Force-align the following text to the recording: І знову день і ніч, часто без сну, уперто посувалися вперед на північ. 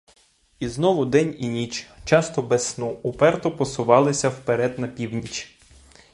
І 0.59 0.67
знову 0.67 1.05
день 1.05 1.35
і 1.39 1.47
ніч, 1.47 1.87
часто 2.05 2.41
без 2.41 2.63
сну, 2.63 2.99
уперто 3.03 3.51
посувалися 3.51 4.29
вперед 4.29 4.79
на 4.79 4.87
північ. 4.87 5.57